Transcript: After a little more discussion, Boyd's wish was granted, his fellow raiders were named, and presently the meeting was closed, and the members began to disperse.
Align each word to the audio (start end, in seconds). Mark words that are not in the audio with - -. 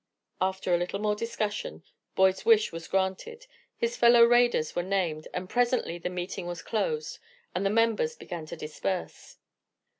After 0.41 0.73
a 0.73 0.79
little 0.79 0.97
more 0.99 1.13
discussion, 1.13 1.83
Boyd's 2.15 2.43
wish 2.43 2.71
was 2.71 2.87
granted, 2.87 3.45
his 3.77 3.95
fellow 3.95 4.23
raiders 4.23 4.75
were 4.75 4.81
named, 4.81 5.27
and 5.31 5.47
presently 5.47 5.99
the 5.99 6.09
meeting 6.09 6.47
was 6.47 6.63
closed, 6.63 7.19
and 7.53 7.63
the 7.63 7.69
members 7.69 8.15
began 8.15 8.47
to 8.47 8.55
disperse. 8.57 9.37